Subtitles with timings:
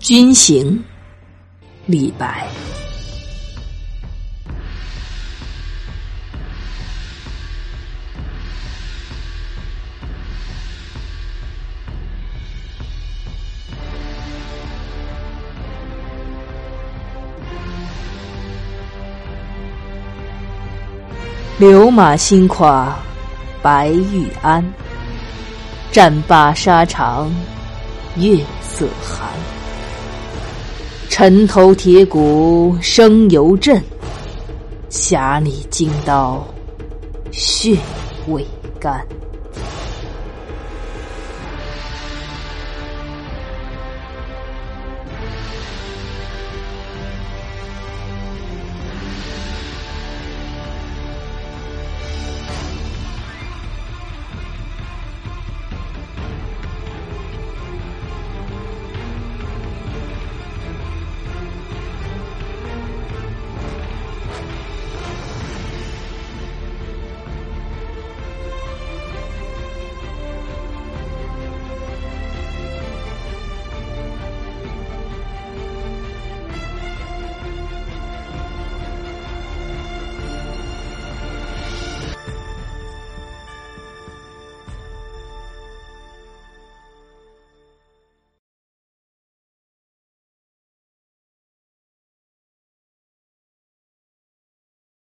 [0.00, 0.82] 军行，
[1.84, 2.48] 李白。
[21.58, 22.98] 流马新跨
[23.60, 24.64] 白玉鞍，
[25.92, 27.30] 战罢沙场
[28.16, 29.59] 月色寒。
[31.20, 33.78] 沉头铁骨生犹震，
[34.88, 36.42] 匣里金刀
[37.30, 37.76] 血
[38.28, 38.42] 未
[38.80, 39.06] 干。